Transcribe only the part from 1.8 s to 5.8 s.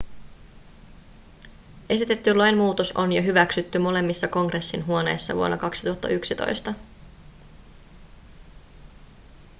esitetty lainmuutos on jo hyväksytty molemmissa kongressin huoneissa vuonna